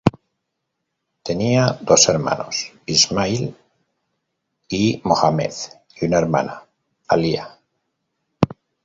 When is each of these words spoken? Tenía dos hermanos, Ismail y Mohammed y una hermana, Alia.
Tenía 1.21 1.77
dos 1.79 2.09
hermanos, 2.09 2.71
Ismail 2.87 3.55
y 4.67 4.99
Mohammed 5.03 5.53
y 6.01 6.05
una 6.07 6.17
hermana, 6.17 6.63
Alia. 7.07 7.59